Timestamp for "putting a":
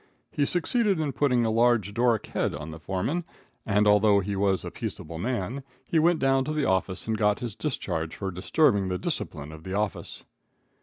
1.11-1.51